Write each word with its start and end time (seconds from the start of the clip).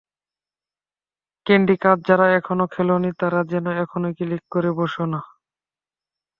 ক্রান্ডি 1.45 1.75
Crush 1.81 1.99
যারা 2.07 2.25
এখনো 2.39 2.65
খেলোনি, 2.73 3.11
তারা 3.21 3.39
যেন 3.51 3.65
এখনই 3.83 4.11
ক্লিক 4.17 4.43
করে 4.53 4.69
বসো 4.79 5.03
না। 5.05 5.19